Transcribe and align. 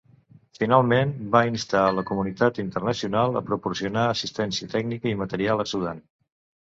Finalment, 0.59 1.09
va 1.33 1.41
instar 1.49 1.83
a 1.89 1.91
la 1.97 2.03
comunitat 2.09 2.57
internacional 2.63 3.37
a 3.41 3.43
proporcionar 3.49 4.07
assistència 4.15 4.71
tècnica 4.73 5.13
i 5.13 5.19
material 5.21 5.63
a 5.65 5.67
Sudan. 5.73 6.01